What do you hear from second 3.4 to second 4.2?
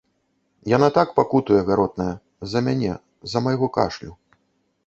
майго кашлю.